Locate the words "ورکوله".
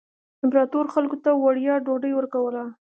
2.15-2.63